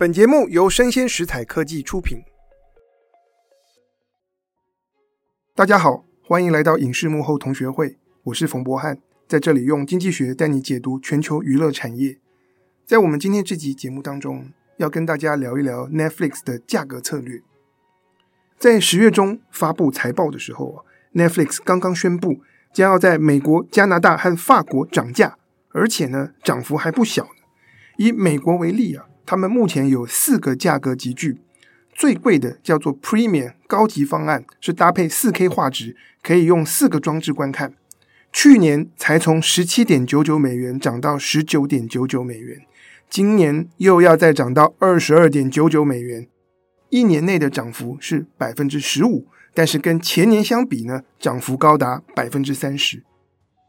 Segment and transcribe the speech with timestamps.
[0.00, 2.22] 本节目由生鲜食材科技出品。
[5.54, 12.18] 大家好，欢迎来到影视幕后同学会，我是冯博翰，在这里用经济学带你解读全球娱乐产业。
[12.86, 17.42] 在我们今天这集节目当中，要跟大家聊一聊 Netflix 的价格策略。
[18.56, 22.40] 在十月中发布财报的时候啊，Netflix 刚刚宣布
[22.72, 25.36] 将要在美国、加拿大和法国涨价，
[25.72, 27.28] 而且呢，涨幅还不小。
[27.98, 29.08] 以美国为例啊。
[29.30, 31.38] 他们目前有四个价格级距，
[31.94, 37.72] 最贵的叫做 Premium 高级方案，是搭配 4K 画质，可以用四个装置观看。
[38.32, 42.62] 去年才从十七点九九美元涨到十九点九九美元，
[43.08, 46.26] 今年又要再涨到二十二点九九美元，
[46.88, 53.04] 一年内的涨幅是百分之十五，但是跟前年相比呢，涨幅高达百分之三十。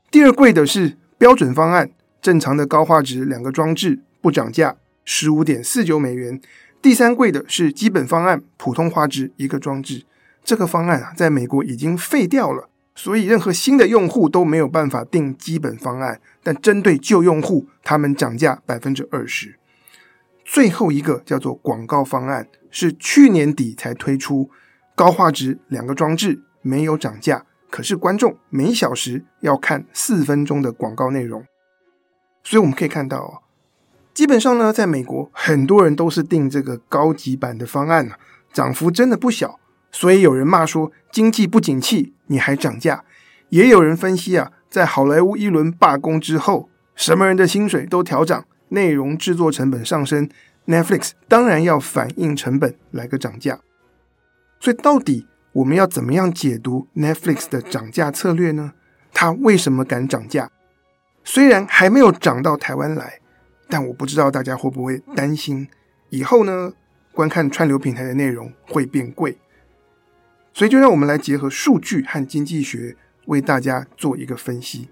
[0.09, 4.77] 第二贵的是标准方案，正常的高画质两个装置不涨价。
[5.03, 6.39] 十五点四九美元，
[6.81, 10.05] 第三贵的是基本方案，普通画质一个装置。
[10.43, 16.19] 这个方案啊，在美国已经废掉了，所以任何新的用户都没有办法订基本方案。
[16.43, 19.59] 但针对旧用户，他们涨价百分之二十。
[20.43, 24.49] 最后一个叫做广告方案，是去年底才推出，
[24.95, 31.45] 高画质两个装置，没有涨价，可是观众每小时要看四分钟的广告内容。
[32.43, 33.40] 所以我们可以看到
[34.13, 38.15] 基本上呢，在美国，很多人都是订这个高级版的方案呢，
[38.51, 39.59] 涨幅真的不小。
[39.89, 43.03] 所以有人骂说，经济不景气，你还涨价？
[43.49, 50.29] 也有人分析啊，在好莱坞一轮罢工之后，什么人的薪水都调涨，内容制作成本上升
[50.67, 53.59] ，Netflix 当然要反映成本来个涨价。
[54.59, 58.73] 所以到底我们要怎么样解读 Netflix 的涨价策略呢？
[59.13, 60.49] 它为什么敢涨价？
[61.23, 63.20] 虽然还没有涨到台湾来。
[63.71, 65.69] 但我不知道大家会不会担心，
[66.09, 66.73] 以后呢，
[67.13, 69.37] 观看串流平台的内容会变贵，
[70.53, 72.97] 所以就让我们来结合数据和经济学，
[73.27, 74.89] 为大家做一个分析。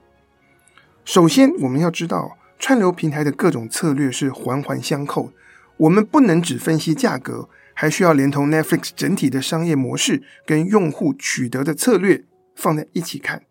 [1.04, 5.34] 首先，我们要知道串流平台的各种策略是环环相扣，
[5.76, 12.24] 我们不能只分析价格，还需要连同 Netflix 整体的商业模式跟用户取得的策略
[12.56, 13.44] 放在一起看。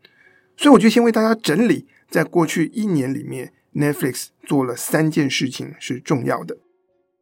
[0.56, 3.52] 所以，我就先为大家整理，在过去一年里面。
[3.74, 6.58] Netflix 做了三件事情是重要的。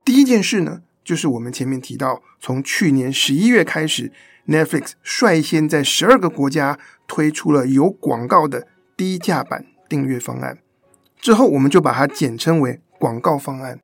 [0.04, 4.12] 第一件事呢，就是我们前面提到，从去年十一月开始
[4.46, 10.58] ，Netflix 率先在十二个国家推出了有广告的低价版订阅方案。
[11.20, 13.80] 之后，我们就把它简称为广告方案。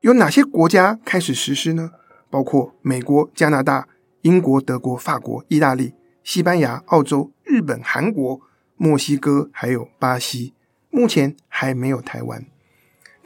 [0.00, 1.92] 有哪些国家开始实施呢？
[2.28, 3.88] 包括美国、加拿大、
[4.22, 8.40] 英国、德国、法国、意大利、西班牙、澳洲、日本、韩国、
[8.76, 10.52] 墨西哥，还有巴西。
[10.96, 12.42] 目前还没有台湾。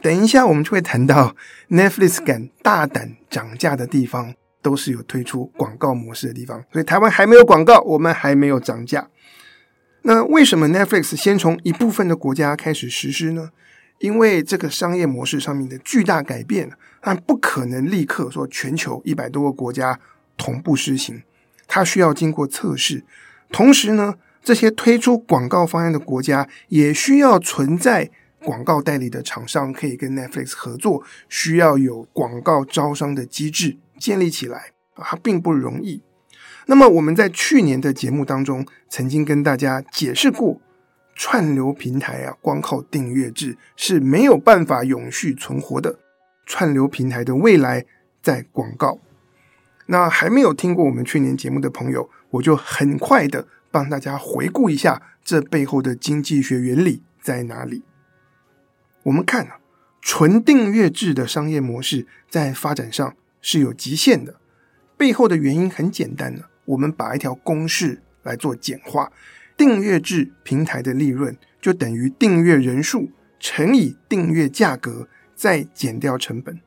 [0.01, 1.37] 等一下，我们就会谈到
[1.69, 6.65] Netflix 敢大胆涨价的地方，都是有推出广告模式的地方。
[6.73, 9.07] 所以台湾还没有广告，我们还没有涨价。
[10.01, 13.51] 那为什么 Netflix 先从一部分的国家开始实施呢？
[13.99, 16.71] 因为这个商业模式上面的巨大改变，
[17.01, 19.97] 它不可能立刻说全球一百多个国家
[20.35, 21.23] 同步实行，
[21.67, 23.05] 它需要经过测试。
[23.49, 28.09] 同时呢，这些推出广告方案的国家也需要存在
[28.43, 36.01] 广告代理的厂商可以跟 Netflix 合作，需要有广告招商的机制建立起来啊，它并不容易。
[36.65, 40.59] 那么我们在去年的节目当中曾经跟大家解释过，
[41.15, 45.99] 串流平台啊，光靠订阅制是没有办法永续存活的。
[46.45, 47.85] 串流平台的未来
[48.21, 48.99] 在广告。
[49.85, 53.47] 那还没有听过我们去年节目的朋友，我就很快的。
[53.71, 57.83] 帮大家回顾一下这背后的经济学原理在哪里？
[59.03, 59.59] 我们看啊，
[60.01, 64.35] 纯订阅制的商业模式在发展上是有极限的。
[64.97, 69.11] 背后的原因很简单呢，我们把一条公式来做简化：
[69.57, 73.09] 订阅制平台的利润就等于订阅人数
[73.39, 76.59] 乘以订阅价格，再减掉成本。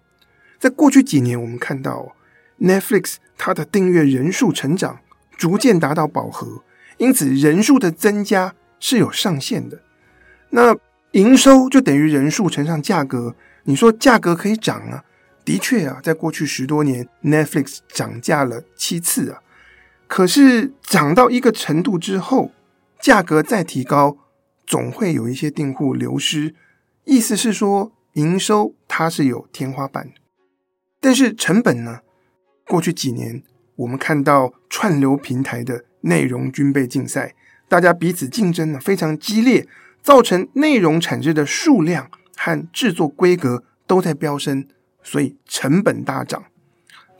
[0.59, 2.17] 在过去几年，我们看到
[2.59, 4.99] Netflix 它的订阅人数成长
[5.37, 6.65] 逐渐达到饱和。
[6.99, 9.81] 因此，人数的增加是有上限的。
[10.51, 10.77] 那
[11.13, 13.35] 营收就等于人数乘上价格。
[13.65, 15.05] 你说价格可以涨啊？
[15.45, 19.41] 的确啊，在过去十多年，Netflix 涨价了七次啊。
[20.07, 22.53] 可是涨到一个程度之后，
[23.01, 24.19] 价格再提高，
[24.67, 26.55] 总会有一些订户流失。
[27.05, 30.15] 意思是说，营收它是有天花板的。
[31.01, 32.01] 但是成本呢？
[32.67, 33.43] 过去几年，
[33.77, 35.85] 我们看到串流平台的。
[36.05, 37.35] 内容军备竞赛，
[37.69, 39.67] 大家彼此竞争呢非常激烈，
[40.03, 44.67] 造成内容产制的数量和制作规格都在飙升，
[45.03, 46.45] 所以成本大涨，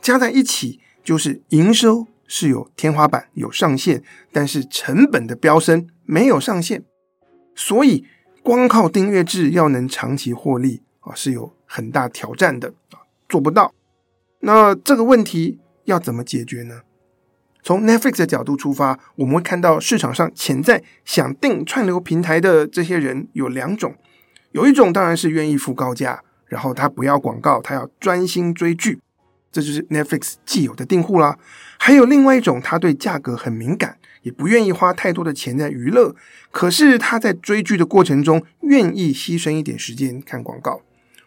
[0.01, 6.83] 加在一起就是营收是有天花板、有上限，但是成本的飙升没有上限，
[7.55, 8.05] 所以
[8.43, 13.73] 光靠订阅制要能长期获利啊，是有很大挑战的啊，做不到。
[14.41, 16.81] 那这个问题要怎么解决呢？
[17.65, 23.95] 从 Netflix 的角度出发，我们会看到市场上潜在想订串流平台的这些人有两种，
[24.51, 26.21] 有一种当然是愿意付高价。
[26.45, 28.99] 然后他不要广告，他要专心追剧，
[29.51, 31.39] 这就是 Netflix 既有的订户啦。
[31.79, 36.15] 还有另外一种，他对价格很敏感，也不愿意花太多的钱在娱乐，
[36.51, 40.81] 可是他在追剧的过程中愿意牺牲一点时间看广告。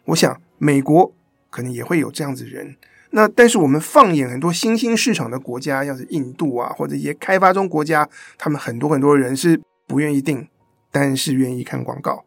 [0.05, 1.13] 我想美国
[1.51, 2.77] 可能也会有这样子的人。
[3.11, 10.49] 那但是我们放眼很多新兴市场的国家，像是印度啊，或者一些开发中国家，他们很多很多人是不愿意订，
[10.91, 12.25] 但是愿意看广告。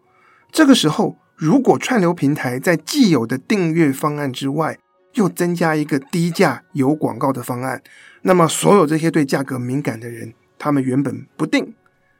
[0.51, 1.17] 这个时候。
[1.37, 4.77] 如果串流平台在既有的订阅方案之外，
[5.15, 7.81] 又增加一个低价有广告的方案，
[8.21, 11.73] 那么所有这些对价格敏感的人，他们原本不订，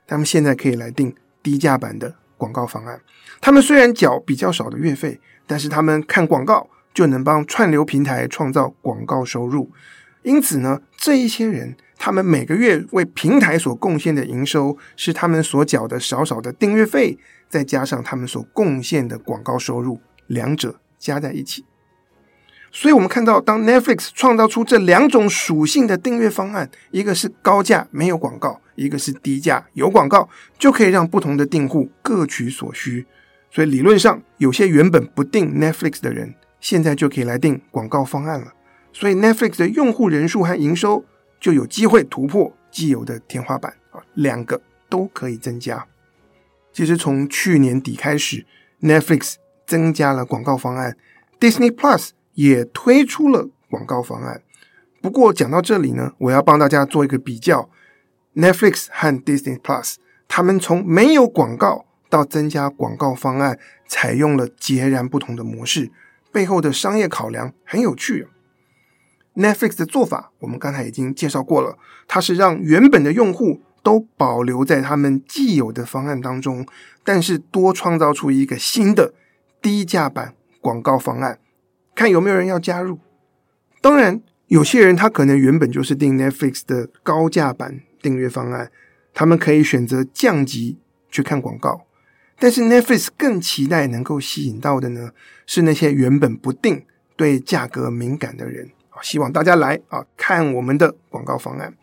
[0.08, 3.00] 他们现在可以来订低价版的广告方案。
[3.40, 9.72] 他们虽然缴比较少的月费，但是他们看广告就能帮串流平台创造广告收入。
[10.24, 17.18] 因此呢，这一些人，他们每个月为平台所贡献的营收，是他们所缴的少少的订阅费。
[17.50, 21.66] 再加上他们所贡献的广告收入，两者加在一起，
[22.72, 33.06] 所以我们看到，当 Netflix 创造出这两种属性的订阅方案，一个是高价没有广告，一个是低价有广告，就可以让不同的订户各取所需。
[33.50, 38.54] 所以理论上，有些原本不订 Netflix 的人，现在就可以来定广告方案了。
[38.94, 41.04] 所以 Netflix 的用户人数和营收
[41.40, 45.86] 就有机会突破既有的天花板啊，两个都可以增加。
[46.72, 48.46] 其实从去年底开始
[48.82, 49.36] ，Netflix
[49.66, 50.96] 增加了广告方案
[51.40, 54.42] ，Disney Plus 也推出了广告方案。
[55.02, 57.70] 不过讲到这里呢，我要帮大家做一个比较
[58.36, 59.96] ，Netflix 和 Disney Plus，
[60.28, 63.58] 他们从没有广告到增加广告方案，
[63.88, 65.90] 采用了截然不同的模式，
[66.32, 68.30] 背后的商业考量很有趣啊。
[69.36, 73.62] Netflix 的做法，我们刚才已经介绍过了，它是让原本的用户。
[73.84, 76.68] 都保留在他们既有的方案当中，
[77.04, 79.16] 但是多创造出一个新的
[79.60, 81.40] 低价版广告方案，
[81.96, 83.00] 看有没有人要加入。
[83.82, 88.72] 当然，有些人他可能原本就是订 Netflix 的高价版订阅方案，
[89.16, 90.78] 他们可以选择降级
[91.10, 91.88] 去看广告。
[92.42, 95.12] 但是 Netflix 更期待能够吸引到的呢，
[95.46, 96.84] 是那些原本不定、
[97.16, 101.76] 对价格敏感的人啊，希望大家来啊看我们的广告方案。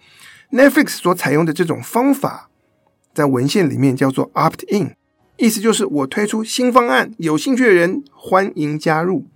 [0.51, 2.51] Netflix 所采用的这种方法，
[3.15, 4.97] 在文献里面叫做 Opt In，
[5.37, 9.27] 意思就是我推出新方案，有兴趣的人欢迎加入。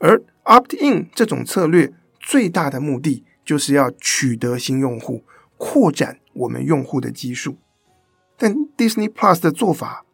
[0.00, 5.24] 而 Opt In 这种策略最大的目的，就是要取得新用户，
[5.56, 7.56] 扩展我们用户的基数。
[8.36, 10.04] 但 Disney Plus 的做法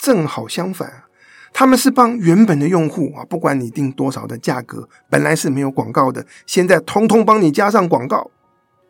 [0.00, 1.04] 正好相反，
[1.52, 8.30] 他们是帮原本的用户啊，不管你定多少的价格，本来是没有广告的，现在通通帮你加上广告，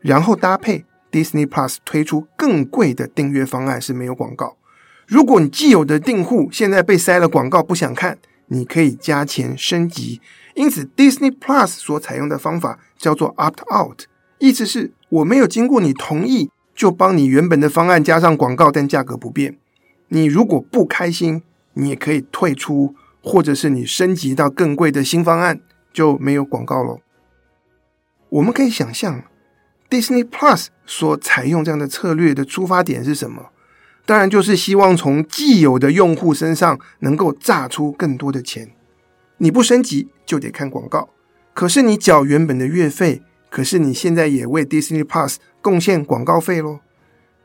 [0.00, 0.84] 然后搭配。
[1.10, 4.56] Disney Plus 推出更贵的订阅方案是没有广告。
[5.08, 8.16] 如果你既有的订户现在被塞了广告不想看，
[8.46, 10.20] 你可以加钱升级。
[10.54, 14.02] 因此，Disney Plus 所采用的方法叫做 Opt Out，
[14.38, 19.58] 意思是我没有经过你同意就帮你原本的方案加上广告，但价格不变。
[20.10, 25.60] 你如果不开心，你也可以退出，或者是你升级到更贵的新方案
[25.92, 27.00] 就没有广告了。
[28.28, 29.24] 我们可以想象。
[29.88, 33.50] Disney Plus 所采用这样的策略的出发点是什么？
[34.06, 38.70] 当然就是希望从既有的用户身上能够榨出更多的钱。
[39.38, 41.08] 你不升级就得看广告，
[41.54, 46.78] 可是你缴原本的月费，可是你现在也为 Disney Plus 贡献广告费喽。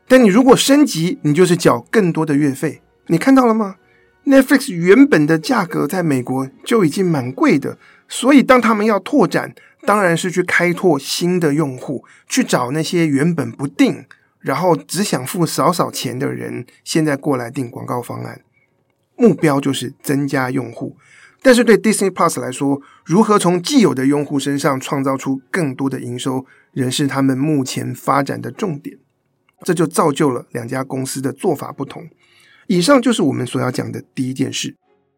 [0.08, 2.80] 但你如果升级，你就是缴更多的月费。
[3.08, 3.76] 你看到了吗
[4.24, 9.54] ？Netflix 原本的价格在美国就已经蛮贵的，所以当他们要拓展。
[9.82, 14.04] 当然是去开拓新的用户，去找那些原本不订，
[14.40, 18.40] 然后只想付少少钱的人，现在过来订广告方案，
[19.14, 20.96] 目标就是增加用户。
[21.40, 28.98] 但是对 Disney Plus 来说，如何从既有的用户身上创造出更多的营收，仍是他们目前发展的重点。
[29.64, 32.08] 这就造就了两家公司的做法不同。
[32.66, 34.76] 以上就是我们所要讲的第一件事。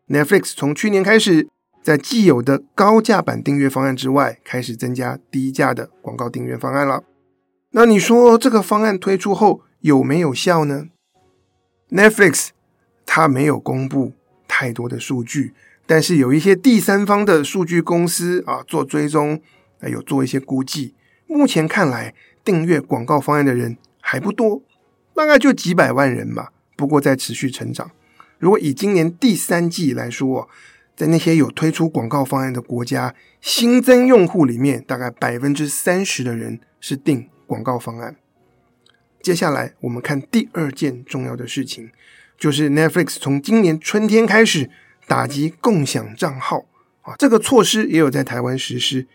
[0.09, 1.49] Netflix 从去年开始。
[1.81, 7.05] 在既有的高价版订阅方案之外，开始增加低价的广告订阅方案了。
[7.71, 10.89] 那你说这个方案推出后有没有效呢
[11.89, 12.49] ？Netflix
[13.07, 14.13] 它没有公布
[14.47, 15.55] 太多的数据，
[15.87, 19.41] 但是有一些第三方的数据公司啊做追踪，
[19.81, 20.95] 还有做一些估计，
[21.27, 22.13] 目前看来
[22.45, 23.79] 订阅广告方案的人
[24.11, 24.63] 还不多，
[25.15, 26.53] 大概就几百万人吧。
[26.75, 27.91] 不过在持续成长。
[28.39, 30.49] 如果以今年第三季来说，
[30.97, 38.17] 在那些有推出广告方案的国家，新增用户里面，大概百分之三十的人是订广告方案。
[39.21, 41.91] 接下来我们看第二件重要的事情，
[42.39, 44.71] 就是 Netflix 从今年春天开始。
[45.07, 46.67] 打击共享账号
[47.01, 49.07] 啊，这个措施也有在台湾实施。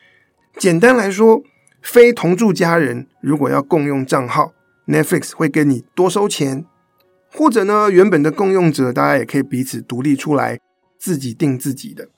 [0.57, 1.43] 简单来说，
[1.83, 4.53] 非同住家人如果要共用账号
[4.87, 6.65] ，Netflix 会跟你多收钱，
[7.31, 10.59] 或者呢，原本的共用者大家也可以彼此独立出来，
[10.97, 12.09] 自己订自己的。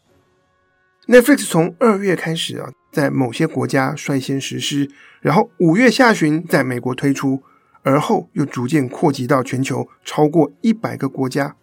[1.08, 4.90] Netflix 从二月开始啊，在某些国家率先实施，
[5.22, 7.44] 然后五月下旬在美国推出，
[7.84, 11.56] 而后又逐渐扩及到全球超过一百个国家。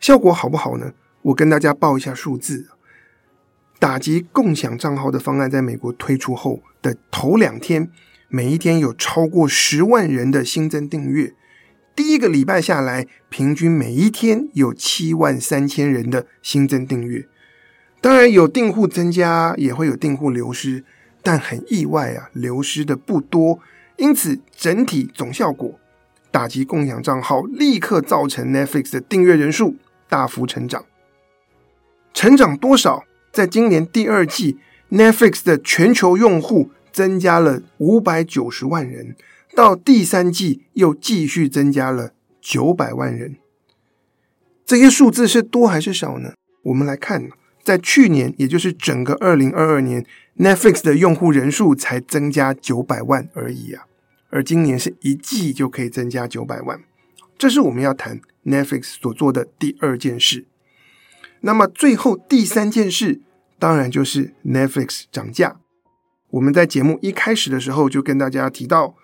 [0.00, 0.92] 效果好不好呢？
[1.22, 2.66] 我跟大家报一下数字，
[3.78, 7.88] 打击共享账号的方案在美国推出后的头两天，
[8.32, 11.34] 每一天有超过十万人的新增订阅。
[11.96, 17.26] 第一个礼拜下来，平均每一天有七万三千人的新增订阅。
[18.00, 20.84] 当然有订户增加，也会有订户流失，
[21.24, 23.58] 但很意外啊，流失的不多。
[23.96, 25.80] 因此整体总效果，
[26.30, 29.74] 打击共享账号立刻造成 Netflix 的订阅人数
[30.08, 30.84] 大幅成长。
[32.14, 33.02] 成长多少？
[33.32, 34.58] 在今年第二季
[34.90, 39.16] ，Netflix 的全球用户增加了五百九十万人，
[39.54, 43.36] 到第三季又继续增加了九百万人。
[44.64, 46.34] 这些数字是多还是少呢？
[46.62, 47.28] 我们来看，
[47.64, 50.06] 在去年，也就是整个二零二二年
[50.36, 53.86] ，Netflix 的用户人数才增加九百万而已啊，
[54.28, 56.80] 而今年是一季就可以增加九百万，
[57.36, 60.46] 这是我们要谈 Netflix 所做的第二件事。
[61.40, 63.20] 那么最后第三件事，
[63.58, 65.59] 当然就是 Netflix 涨价。
[66.30, 68.94] 我们在节目一开始的时候就跟大家提到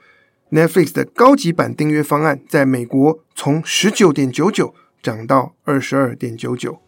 [0.50, 6.80] ，Netflix 的高级版订阅方案在美国从十九点九九涨到二十二点九九。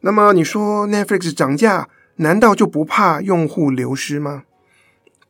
[0.00, 4.44] 那么你说 Netflix 涨价，难道就不怕用户流失吗？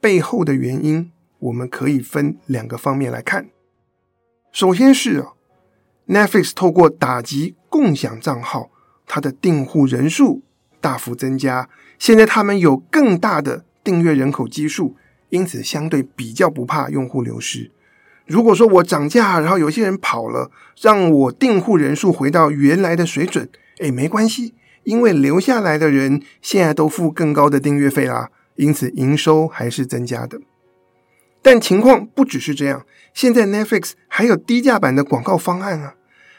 [0.01, 3.51] 背后的原因，我们可以分两个方面来看。
[4.51, 5.35] 首先是啊
[6.09, 8.71] ，Netflix 透过打击共享账号。
[9.13, 10.43] 它的订户人数
[10.81, 14.97] 大幅增加，现在他们有更大的订阅人口基数，
[15.29, 17.71] 因此相对比较不怕用户流失。
[18.27, 30.41] 如果说我涨价，然后有些人跑了，让我订户人数回到原来的水准，诶，没关系，因为留下来的人现在都付更高的订阅费啦，因此营收还是增加的。
[31.43, 35.95] 但情况不只是这样，现在 Netflix 还有低价版的广告方案啊，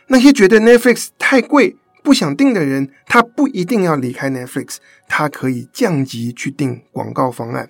[0.08, 1.76] 那些觉得 Netflix 太贵。
[2.04, 4.78] 不想订的人，他不一定要离开 Netflix，
[5.08, 7.70] 他可以降级去订广告方案，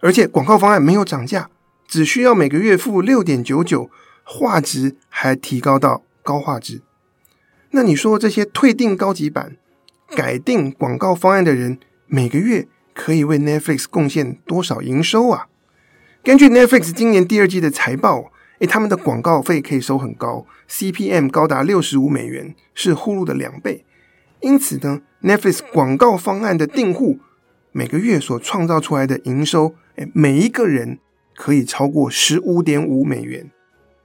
[0.00, 1.50] 而且广告方案没有涨价，
[1.88, 3.90] 只需要每个月付六点九九，
[4.22, 6.82] 画质还提高到高画质。
[7.70, 9.56] 那你说这些退订高级版、
[10.10, 15.48] 改订广告方案的人，每个月可以为 Netflix 贡献多少营收啊？
[16.22, 18.30] 根据 Netflix 今年第二季的财报。
[18.66, 23.84] 他们的广告费可以收很高，CPM 高达六十五美元，是 Hulu 的两倍。
[24.40, 27.18] 因此呢，Netflix 广告方案的订户
[27.72, 30.98] 每个月所创造出来的营收，诶，每一个人
[31.34, 33.50] 可以超过十五点五美元。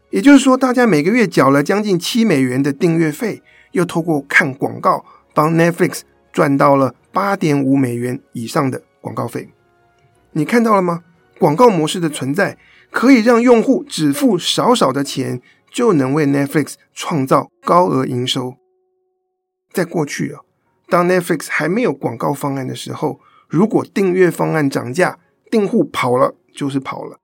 [0.09, 6.01] 也就是说，大家每个月缴了将近七美元的订阅费，又透过看广告，帮 Netflix
[6.31, 9.49] 赚到了八点五美元以上的广告费。
[10.31, 11.03] 你看到了吗？
[11.37, 12.57] 广告模式的存在。
[12.91, 15.41] 可以让用户只付少少的钱，
[15.72, 18.55] 就能为 Netflix 创造高额营收。
[19.72, 20.41] 在过去啊，
[20.89, 25.19] 当 Netflix 还没有广告方案的时候，如果订阅方案涨价，
[25.51, 27.19] 订户跑了就是跑了。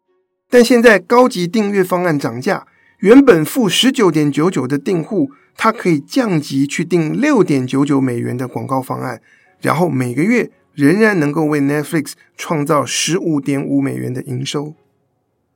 [0.50, 2.68] 但现在高级订阅方案涨价，
[3.00, 9.20] 原本付十九点九九的订户，他可以降级去订六点九九美元的广告方案，
[9.60, 14.76] 然后每个月仍然能够为 Netflix 创造十五点五美元的营收。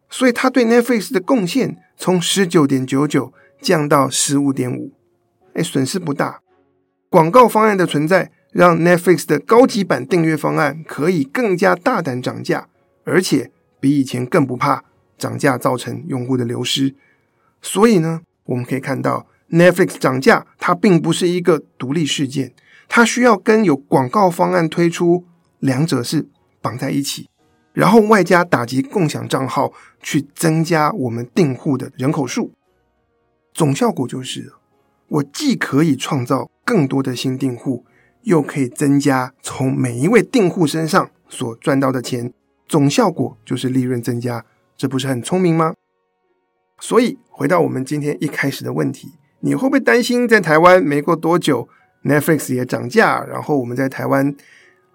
[0.10, 4.92] 所以，他对 Netflix 的贡献从十九点九九降到十五点五，
[5.54, 6.42] 哎，损失不大。
[7.10, 12.68] 广告方案的存在，让 Netflix 的高级版订阅方案可以更加大胆涨价，
[13.04, 14.84] 而且比以前更不怕
[15.18, 16.96] 涨价造成用户的流失。
[17.62, 22.54] 所以呢，我们可以看到 Netflix 涨价，它并不是一个独立事件，
[22.88, 25.26] 它需要跟有广告方案推出，
[25.60, 26.28] 两者是
[26.62, 27.30] 绑在一起。
[27.74, 29.72] 然后外加打击共享账号，
[30.02, 32.52] 去增加我们订户的人口数，
[33.54, 34.54] 总效果就是，
[35.08, 37.86] 我既可以创造更多的新订户，
[38.24, 42.34] 又可以增加从每一位订户身上所赚到的钱，
[42.68, 44.46] 总效果就是利润增加，
[44.76, 45.76] 这不是很聪明吗？
[46.80, 51.68] 所以回到我们今天一开始的问题，你会不会担心在台湾没过多久
[52.04, 54.36] Netflix 也涨价，然后我们在台湾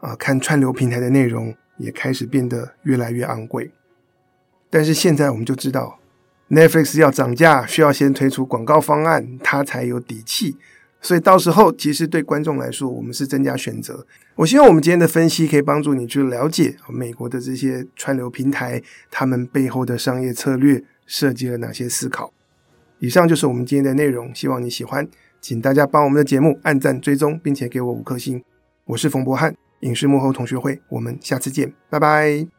[0.00, 3.70] 啊、看串流平台的内容也开始变得越来越昂贵？
[4.70, 5.98] 但是现在我们就知道。
[6.50, 10.56] Netflix 要涨价，需要先推出广告方案，它才有底气。
[11.00, 14.06] 所以到时候，其实对观众来说，我们是增加选择。
[14.36, 22.32] 我希望我们今天的分析可以帮助你去了解美国的这些串流平台，他们背后的商业策略设计了哪些思考。
[22.98, 25.08] 以上就是我们今天的内容，希望你喜欢。
[25.40, 28.42] 请大家帮我们的节目按赞、追踪，并且给我五颗星。
[28.84, 32.53] 我是冯博翰，影视幕后同学会，我们下次见，拜拜。